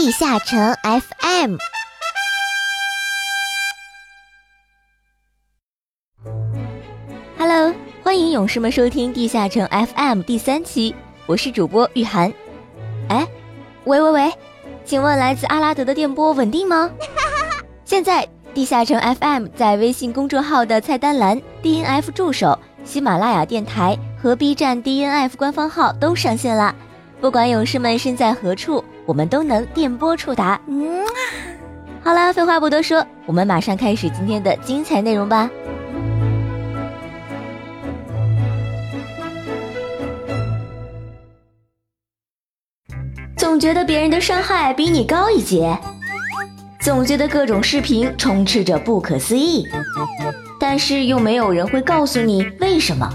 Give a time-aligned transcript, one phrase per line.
[0.00, 1.56] 地下城 FM。
[7.36, 7.74] Hello，
[8.04, 10.94] 欢迎勇士们收听地下城 FM 第三期，
[11.26, 12.32] 我是主播玉涵。
[13.08, 13.26] 哎，
[13.86, 14.32] 喂喂喂，
[14.84, 16.88] 请问来自阿拉德的电波稳定吗？
[17.84, 18.24] 现在
[18.54, 26.72] 地下城 FM 在微信公众号的菜单栏、DNF 助手、喜马拉雅电台和 B 站 DNF 官方号都上线了。
[27.20, 30.60] 不管勇士们身在何处，我们都能电波触达。
[30.66, 31.02] 嗯，
[32.02, 35.50] 好啦，废话不多说，我们马上开始今天的精彩内容吧。
[43.34, 45.74] 总觉得别人的伤害比你高一截，
[46.78, 49.66] 总觉得各种视频充斥着不可思议，
[50.60, 53.08] 但是又没有人会告诉你为什么。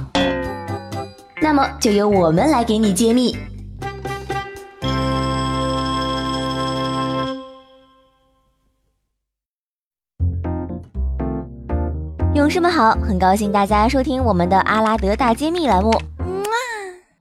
[1.40, 3.38] 那么就由我们来给你揭秘。
[12.54, 15.92] 士们好，很高兴大家收听我们的阿拉德大揭秘栏目。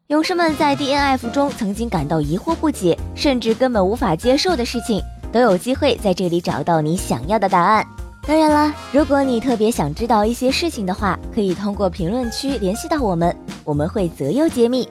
[0.08, 7.83] 勇士们在 DNF 中曾经感到疑惑不解，甚至根本无法接受的事情，都有机会在这里找到你想要的答案。
[8.27, 14.86] 当然了，如果你特别想知道一些事情的话，可以通过评论区联系到我们，我们会择优揭秘。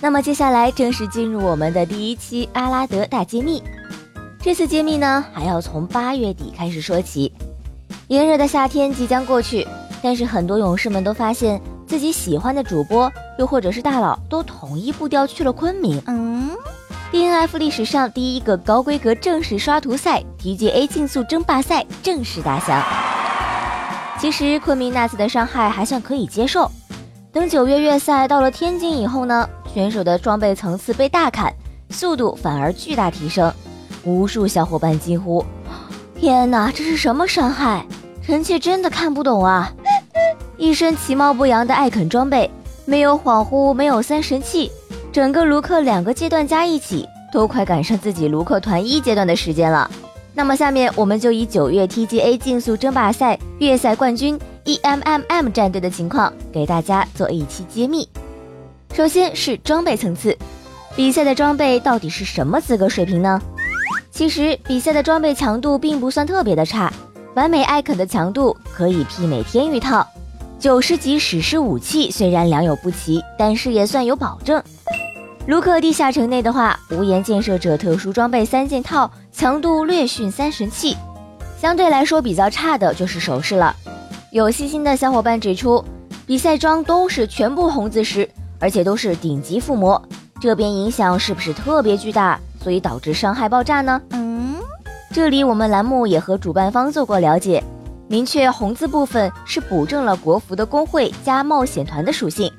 [0.00, 3.60] 那么接下来正式进入我们的第一期阿拉德大揭秘。
[4.40, 7.32] 这次揭秘呢，还要从八月底开始说起。
[8.08, 9.66] 炎热的夏天即将过去，
[10.02, 16.02] 但是很多勇士们都发现自己喜欢的主播，又或者是大佬，都统一步调去了昆明。
[16.06, 16.50] 嗯
[17.10, 22.82] ，DNF 历史上第一个高规格正式刷图赛 TGA 竞速争霸赛正式打响。
[24.20, 26.70] 其实昆明那次的伤害还算可以接受，
[27.32, 31.50] 等九月月赛到了天津以后呢，选手的装备层次被大砍，
[31.88, 33.50] 速度反而巨大提升，
[34.04, 35.42] 无数小伙伴惊呼。
[36.14, 37.84] 天哪，这是什么伤害？
[38.22, 39.70] 臣妾真的看不懂啊！
[40.56, 42.50] 一身其貌不扬的艾肯装备，
[42.86, 44.70] 没有恍惚，没有三神器，
[45.12, 49.90] 整个卢克两个阶段加一起，都快赶上自己卢克团一阶段的时间了。
[50.32, 58.08] 那么下面我们就以九月 TGA 竞速争霸赛月赛冠军 EMMM 战队的情况，给大家做一期揭秘。
[58.94, 60.36] 首先是装备层次，
[60.96, 63.42] 比赛的装备到底是什么资格水平呢？
[64.14, 66.92] 其实比赛的装备强度并不算特别的差，
[67.34, 70.06] 完美艾肯的强度可以媲美天域套，
[70.56, 74.62] 九十级史诗武器虽然良莠不齐，但是也算有保证。
[75.48, 80.96] 卢克地下城内的话，无言建设者特殊装备三件套，强度略逊三神器，
[81.60, 83.74] 相对来说比较差的就是首饰了。
[84.30, 85.84] 有细心的小伙伴指出，
[86.24, 90.00] 比赛装都是全部红字石，而且都是顶级附魔，
[90.40, 92.38] 这边影响是不是特别巨大？
[92.64, 94.00] 所以导致伤害爆炸呢？
[94.12, 94.56] 嗯，
[95.12, 97.62] 这里我们栏目也和主办方做过了解，
[98.08, 102.50] 明确红字部分是补正了国服的工会加冒险团的属性，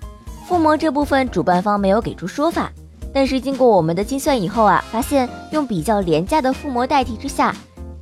[0.47, 2.71] 附魔这部分主办方没有给出说法，
[3.11, 7.55] 但是经过我们的精算以后啊，发现用比较廉价的附魔代替之下，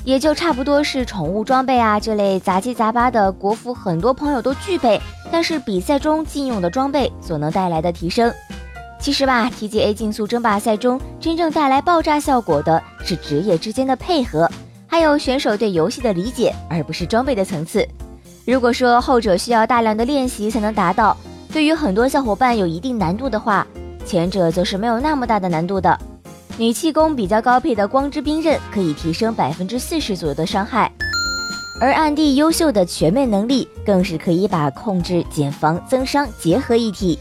[0.03, 4.99] 也就差不多是宠物装备啊这类杂七杂八的国服，很多朋友都具备，
[5.31, 8.29] 但是比赛中禁用的装备所能带来的提升。
[9.03, 14.49] 其实吧，TGA 竞速争霸赛中真正带来爆炸效果的是职业之间的配合，
[14.87, 17.85] 还有选手对游戏的理解，而不是装备的层次。
[18.45, 21.17] 如果说后者需要大量的练习才能达到，
[21.51, 23.67] 对于很多小伙伴有一定难度的话，
[24.05, 25.99] 前者则是没有那么大的难度的。
[26.57, 30.89] 女气功比较高配的光之冰刃可以提升百分之四十左右的伤害，
[31.81, 37.19] 而暗地优秀的全面能力更是可以把控制、减防、增伤结合一体。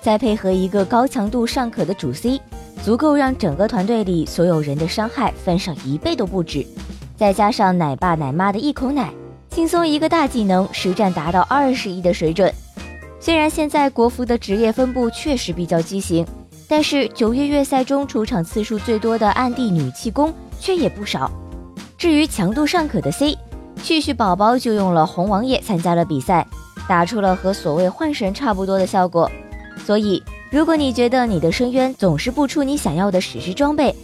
[0.00, 2.40] 再配合一个高强度尚可的主 C，
[2.82, 6.66] 足够让整个团队里所有人的伤害翻上一倍都不止。
[7.16, 9.12] 再加上奶爸奶妈的一口奶，
[9.50, 12.50] 轻松一个大技能实战达到二十亿的水准。
[13.20, 16.26] 虽然现在国服的职业分布确实比较畸形，
[16.66, 21.30] 但是九月月赛中出场次数最多的暗地女气功却也不少。
[21.98, 23.36] 至于强度尚可的 C，
[23.82, 26.46] 旭旭宝宝就用了红王爷参加了比赛，
[26.88, 29.30] 打出了和所谓幻神差不多的效果。
[29.84, 33.94] 所以，如果你觉得你的深渊总是不出你想要的史诗装备，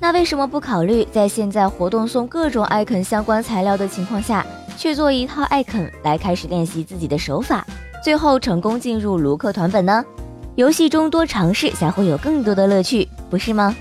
[0.00, 4.44] 那为什么不考虑在现在活动送各种艾肯相关材料的情况下，
[4.76, 7.66] 去做一套艾肯来开始练习自己的手法，
[8.04, 10.04] 最后成功进入卢克团本呢？
[10.56, 13.76] 游戏中多尝试才会有更多的乐趣，不是吗？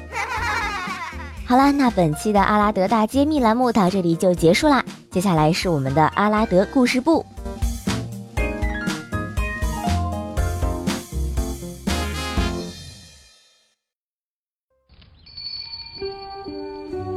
[1.48, 7.26] 好啦，那本期的阿拉德大揭秘栏目到这里就结束啦，接下来是我们的阿拉德故事部。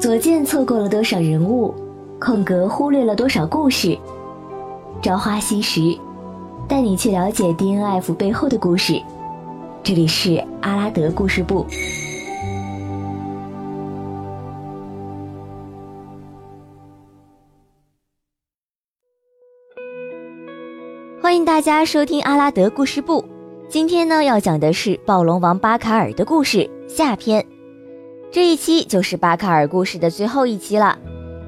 [0.09, 1.75] 左键错过了多少人物，
[2.19, 3.95] 空格忽略了多少故事。
[5.03, 5.95] 朝花夕拾，
[6.67, 8.99] 带你去了解 DNF 背后的故事。
[9.83, 11.67] 这里是阿拉德故事部。
[21.21, 23.23] 欢迎大家收听阿拉德故事部。
[23.69, 27.45] 今天呢，要讲的是暴龙王巴卡尔的故事下篇。
[28.31, 30.99] 这一期就是巴卡尔故事的最后一期了。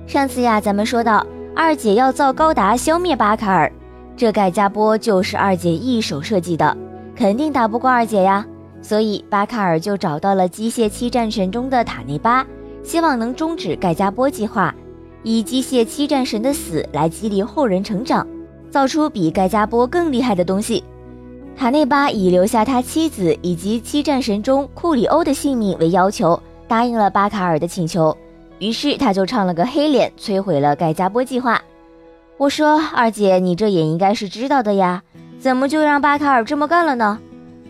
[0.06, 1.24] 上次呀，咱们说到
[1.54, 3.70] 二姐要造高达消灭巴卡尔，
[4.16, 6.74] 这盖加波就是二姐一手设计的，
[7.14, 8.46] 肯定打不过二姐呀。
[8.80, 12.46] 所以巴卡尔就找到了机械七战神中的塔内巴，
[12.82, 14.74] 希望能终止盖加波计划，
[15.22, 18.26] 以机械七战神的死来激励后人成长。
[18.70, 20.82] 造出比盖加波更厉害的东西。
[21.56, 26.40] 塔内巴以留下他妻子以及七战神中库里欧的性命为要求，
[26.70, 28.16] 答应了巴卡尔的请求。
[28.60, 31.60] 于是他就唱了个黑脸，摧毁了盖加波计划。
[32.36, 35.02] 我说二姐，你这也应该是知道的呀，
[35.40, 37.18] 怎么就让巴卡尔这么干了呢？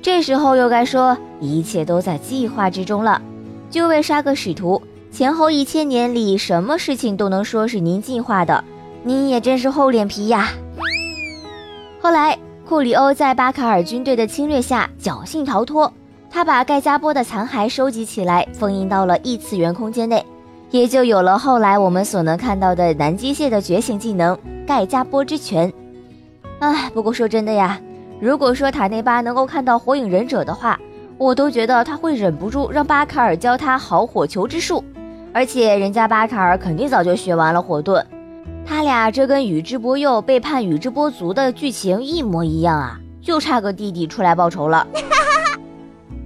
[0.03, 3.23] 这时候又该说一切都在计划之中了。
[3.71, 8.63] 就为杀个使徒，前后一千年里什么事情都能说是您计划的，
[9.03, 10.51] 您也真是厚脸皮呀。
[12.03, 12.37] 后来，
[12.69, 15.91] 库里欧在巴卡尔军队的侵略下侥幸逃脱。
[16.33, 20.25] 他把盖加波的残骸收集起来，封印到了异次元空间内，
[20.71, 25.73] 也就有了后来我们所能看到的男机械的觉醒技能——盖加波之拳。
[26.61, 27.81] 唉，不过说真的呀，
[28.21, 30.79] 如果说塔内巴能够看到火影忍者的话，
[31.19, 34.85] 我都觉得他会忍不住让巴卡尔教他好火球之术。
[35.33, 38.03] 而且人家巴卡尔肯定早就学完了火遁。
[38.65, 44.87] 他俩这跟宇智波鼬背叛宇智波族的剧情一模一样啊，就差个弟弟出来报仇了。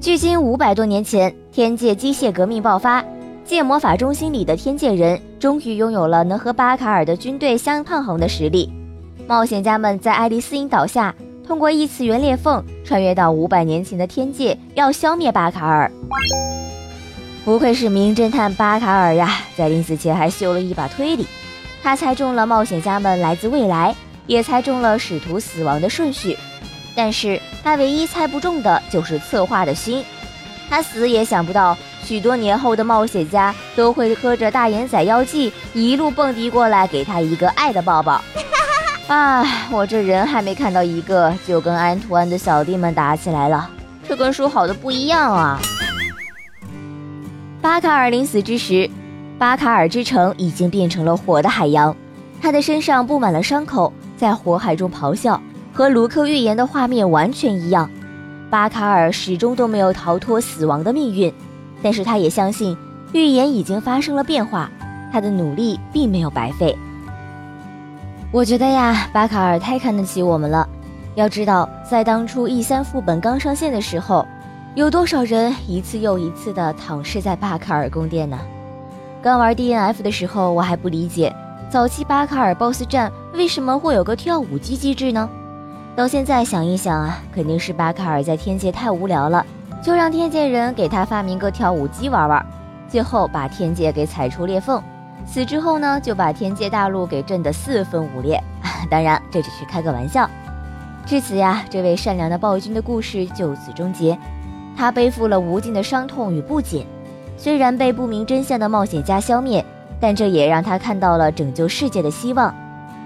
[0.04, 3.02] 距今五百多年前，天界机械革命爆发，
[3.42, 8.70] 界魔法中心里的天界人终于拥有了能和巴卡尔的军队相抗衡的实力。
[9.26, 11.14] 冒险家们在爱丽丝引导下，
[11.46, 15.90] 通过异次元裂缝穿越到五百年前的天界，要消灭巴卡尔。
[17.42, 21.26] 不愧是名侦探巴卡尔呀，在临死前还修了一把推理。
[21.82, 23.96] 他猜中了冒险家们来自未来，
[24.26, 26.36] 也猜中了使徒死亡的顺序，
[26.94, 30.04] 但是他唯一猜不中的就是策划的心。
[30.70, 38.20] 他死也想不到，许多年后的冒险家都会喝着大眼仔药剂，一路蹦迪过来给他一个爱的抱抱。
[39.08, 43.70] 哎，我这人还没看到一个，就跟安图安的小弟们打起来了，
[44.08, 45.60] 这跟说好的不一样啊！
[47.60, 48.90] 巴卡尔临死之时。
[49.36, 51.94] 巴卡尔之城已经变成了火的海洋，
[52.40, 55.38] 他的身上布满了伤口，在火海中咆哮，
[55.74, 57.90] 和卢克预言的画面完全一样。
[58.48, 61.34] 巴卡尔始终都没有逃脱死亡的命运，
[61.82, 62.76] 但是他也相信
[63.12, 64.70] 预言已经发生了变化，
[65.12, 66.78] 他的努力并没有白费。
[68.30, 70.68] 我觉得呀，巴卡尔太看得起我们了。
[71.16, 74.24] 要知道，在当初 E 三副本刚上线的时候，
[74.76, 78.38] 有多少人一次又一次的躺尸在巴卡尔宫殿呢？
[79.22, 81.34] 刚玩 DNF 的时候，我还不理解
[81.70, 85.28] 早期巴卡尔 BOSS 战为什么会有个跳舞机机制呢？
[85.96, 89.46] 到现在想一想啊，肯定是巴卡尔在天界太无聊了，
[89.80, 92.44] 就让天界人给他发明个跳舞机玩玩，
[92.88, 94.82] 最后把天界给踩出裂缝。
[95.24, 98.42] 死之后呢，就把天界大陆给震得四分五裂。
[98.90, 100.28] 当然，这只是开个玩笑。
[101.06, 104.18] 至此呀，这位善良的暴君的故事就此终结，
[104.76, 106.84] 他背负了无尽的伤痛与不解。
[107.36, 109.64] 虽然被不明真相的冒险家消灭，
[110.00, 112.52] 但这也让他看到了拯救世界的希望。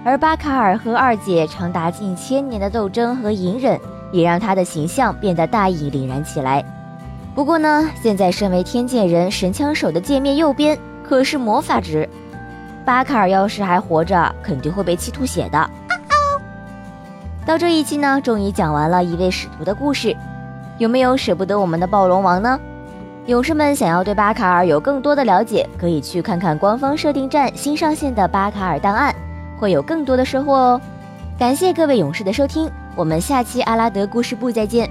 [0.09, 3.79] 而巴卡尔和二姐长达近千年的斗争和隐忍，
[4.11, 6.65] 也让他的形象变得大义凛然起来。
[7.35, 12.09] 不过呢，现在身为天界人神枪手的界面右边可是魔法值，
[12.83, 15.69] 巴卡尔要是还活着，肯定会被气吐血的。
[17.45, 20.17] 到这一期呢，终于讲完了一位使徒的故事，
[20.79, 22.59] 有没有舍不得我们的暴龙王呢？
[23.27, 29.13] 勇士们想要对巴卡尔有更多的了解，可以去看看官方设定站新上线的巴卡尔档案，
[29.59, 30.81] 会有更多的收获哦。
[31.37, 34.89] 感谢各位勇士的收听，我们下期阿拉德故事部再见。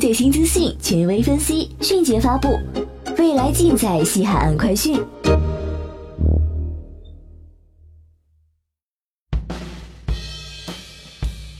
[0.00, 2.58] 最新资讯，权威分析，迅捷发布，
[3.18, 4.98] 未来尽在西海岸快讯。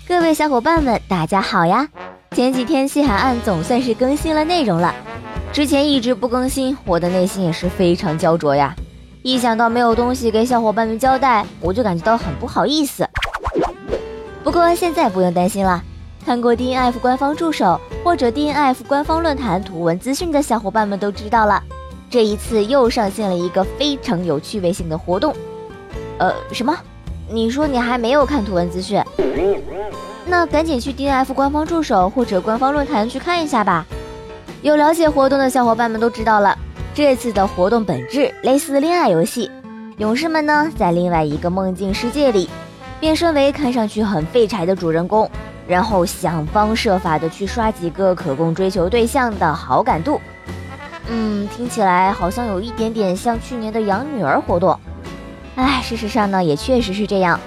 [0.08, 1.88] 各位小伙伴们，大家好呀！
[2.36, 4.94] 前几天西海岸总算是更新了内容了，
[5.52, 8.72] 之前一直不更新，我的内心也是非常焦灼呀。
[9.22, 13.04] 一想到没有东西给小伙伴们交代，我就感觉到很不好意思。
[14.44, 15.82] 不过现在不用担心了，
[16.24, 21.60] 看过 DNF 官方助手或者 DNF 官方论坛图文资讯的小伙伴们都知道了，
[22.08, 25.34] 这一次又上线了一个非常有趣味性的活动。
[26.18, 26.76] 呃，什么？
[27.28, 29.02] 你说你还没有看图文资讯？
[30.30, 33.84] 那赶紧去 DNF 官方助手或者官方论坛去看一下吧。
[34.62, 36.56] 有了解活动的小伙伴们都知道了，
[36.94, 39.50] 这次的活动本质类似恋爱游戏，
[39.98, 42.48] 勇士们呢在另外一个梦境世界里。
[43.00, 45.28] 变身为看上去很废柴的主人公，
[45.66, 50.20] 然后想方设法的去刷几个可供追求对象的好感度。
[51.08, 54.78] 嗯，听起来好像有一点点像去年的养女儿活动。
[55.56, 57.40] 哎，事实上呢，也确实是这样。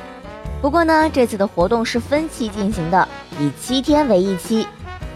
[0.63, 3.05] 不过呢，这次的活动是分期进行的，
[3.38, 4.65] 以七天为一期。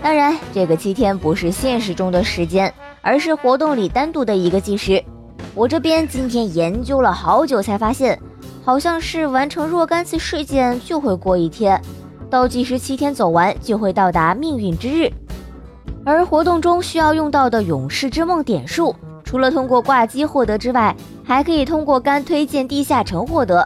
[0.04, 5.02] 当然，这个七天不是现实中的时间，而是活动里单独的一个计时。
[5.56, 8.20] 我这边今天研究了好久，才发现。
[8.62, 11.82] 好像是完成若干次事件就会过一天，
[12.30, 15.10] 倒计时七天走完就会到达命运之日。
[16.04, 23.66] 而活动中需要用到的勇士之梦点数，除了通过挂机获得之外，还可以通过干推荐地下城获得。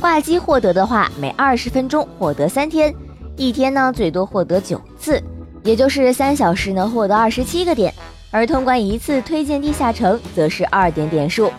[0.00, 2.92] 挂机获得的话，每二十分钟获得三天，
[3.36, 5.22] 一天呢最多获得九次，
[5.62, 7.92] 也就是三小时能获得二十七个点。
[8.30, 11.52] 而通关一次推荐地下城，则是二点点数。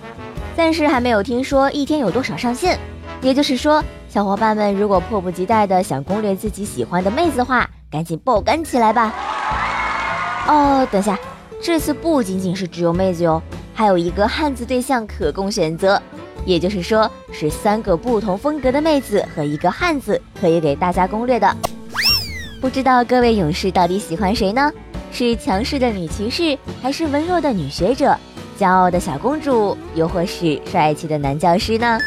[0.57, 2.79] 暂时还没有听说一天有多少上限，
[3.21, 9.13] 也就是说，小伙伴们如果迫不及待的想攻略自己喜欢的妹子的话，赶紧爆肝起来吧！
[10.47, 11.15] 哦，等下，
[11.61, 13.39] 这次不仅仅是只有妹子哟，
[13.75, 16.01] 还有一个汉子对象可供选择，
[16.45, 21.55] 也就是说是三个不同风格的妹子和一个汉子可以给大家攻略的。
[22.61, 24.71] 不知道各位勇士到底喜欢谁呢？
[25.11, 28.15] 是强势的女骑士，还是温柔的女学者？
[28.59, 31.99] 骄傲的小公主，又或是帅气的男教师呢？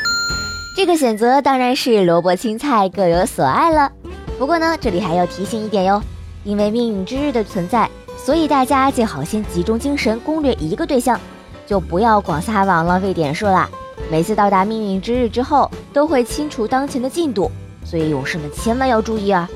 [0.76, 3.90] 这个选择当然是萝卜青菜各有所爱了。
[4.38, 6.02] 不过呢，这里还要提醒一点哟，
[6.44, 11.20] 因为命运之日的存在，所以大家最好先集中精神攻略一个对象，
[11.66, 13.68] 就不要广撒网浪费点数啦。
[14.10, 17.50] 每次到达命运之日之后，都会清除当前的进度，
[17.84, 19.48] 所以勇士们千万要注意啊！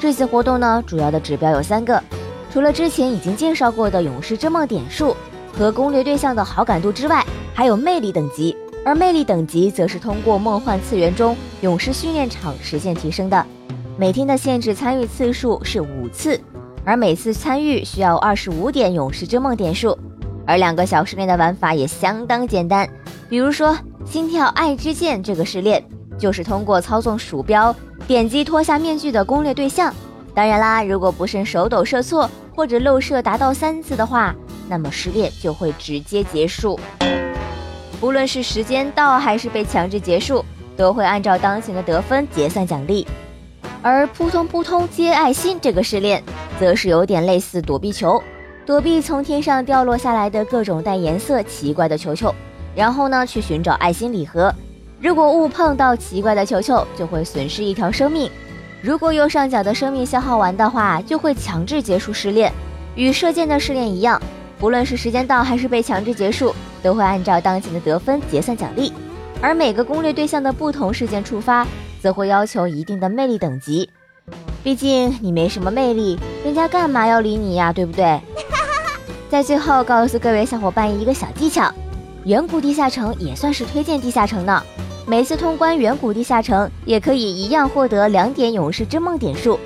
[0.00, 2.02] 这次活动呢，主要的指标有三个，
[2.52, 5.16] 除了之前已经介绍过的勇士之梦点数。
[5.50, 13.44] 和攻略对象的好感度之外，还有魅力等级，而魅力等级则是通过梦幻次元中勇士训练场实现提升的。
[13.96, 16.40] 每天的限制参与次数是五次，
[16.84, 19.98] 而每次参与需要二十五点勇士之梦点数。
[20.48, 22.88] 而两个小试炼的玩法也相当简单，
[23.28, 23.76] 比如说
[24.06, 25.84] 心跳爱之剑这个试炼，
[26.18, 27.76] 就是通过操纵鼠标
[28.06, 29.94] 点击脱下面具的攻略对象。
[30.34, 34.34] 当然啦，如果不慎手抖射错或者漏射达到三次的话。
[34.70, 36.78] 那么试炼就会直接结束，
[37.98, 40.44] 不论是时间到还是被强制结束，
[40.76, 43.06] 都会按照当前的得分结算奖励。
[43.80, 46.22] 而扑通扑通接爱心这个试炼，
[46.60, 48.22] 则是有点类似躲避球，
[48.68, 52.34] 躲避从天上掉落下来的各种带颜色奇怪的球球，
[52.74, 54.54] 然后呢去寻找爱心礼盒。
[55.00, 58.28] 如果误碰到奇怪的球球，就会损失一条生命；
[58.82, 62.52] 如果右上角的生命消耗完的话，就会强制结束试炼。
[62.94, 64.20] 与射箭的试炼一样。
[64.58, 68.92] 不论是时间到还是被强制结束，都会按照当前的得分结算奖励。
[69.40, 71.66] 而每个攻略对象的不同事件触发，
[72.02, 73.88] 则会要求一定的魅力等级。
[74.62, 77.72] 毕竟你没什么魅力，人家干嘛要理你呀？
[77.72, 78.20] 对不对？
[79.28, 81.70] 在最后告诉各位小伙伴一个小技巧：
[82.24, 84.62] 远古地下城也算是推荐地下城呢。
[85.06, 89.58] 每次通关远古地下城，也可以一样获得两点勇士之梦点数。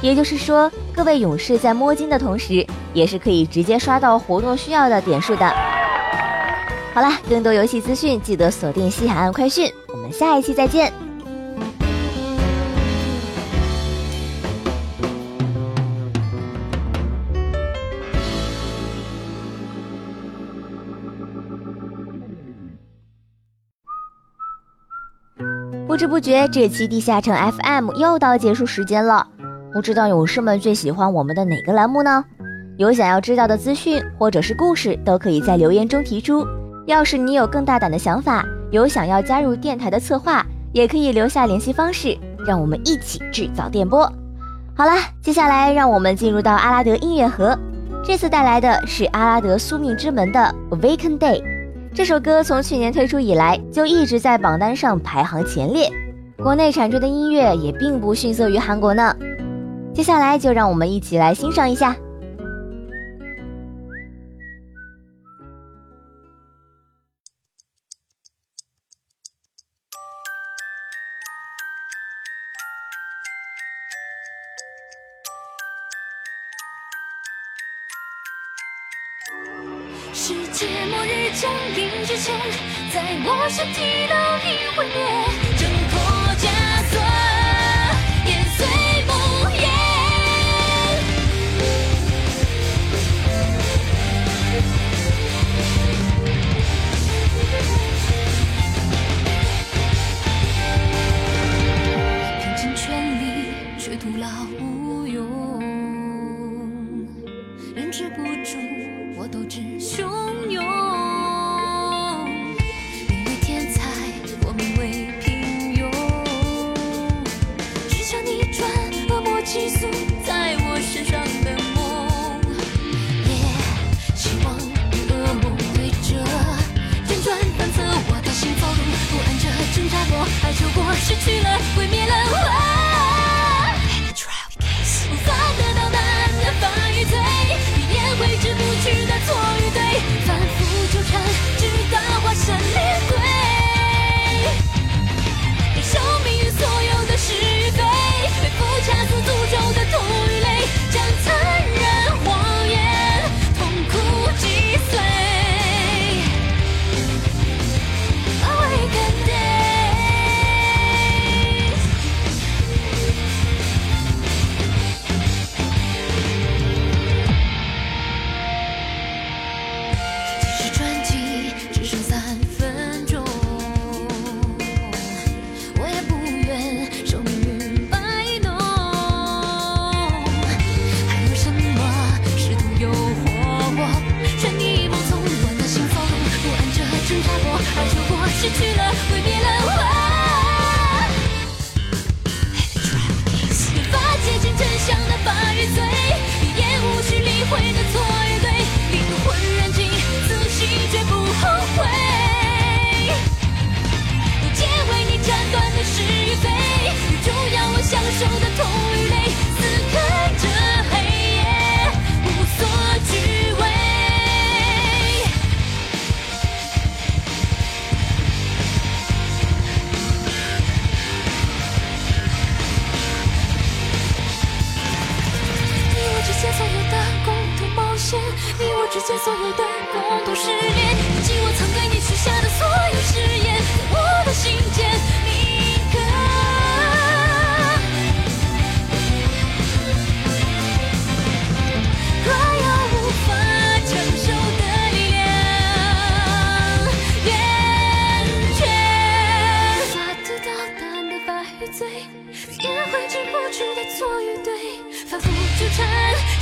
[0.00, 5.52] 也就是说，各位勇士在摸金的同时，也是可以直接刷到活动需要的点数的。
[6.94, 11.07] 好了，更多游戏资讯记得锁定西海岸快讯，我们下一期再见。
[26.08, 29.26] 不觉，这期地下城 FM 又到结束时间了。
[29.72, 32.24] 不知道勇士们最喜欢我们的哪个栏目呢？
[32.78, 36.46] 有想要知道的资讯或者是故事，都可以在留言中提出。
[36.86, 44.10] 要是你有更大胆的想法，有想要加入电台的策划，也可以留下联系方式，让我们一起制造电波。
[44.74, 47.58] 好了，接下来让我们进入到阿拉德音乐盒，
[48.02, 51.42] 这次带来的是阿拉德宿命之门的《Awaken Day》。
[51.94, 55.90] 这首歌从去年推出以来，就一直在榜单上排行前列，
[56.36, 59.14] 国内产出的音乐也并不逊色于韩国呢。
[59.92, 61.96] 接下来就让我们一起来欣赏一下。
[80.74, 82.38] 在末日降临之前
[82.92, 85.57] 在我身体倒映毁灭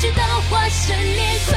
[0.06, 1.56] 直到化身裂痕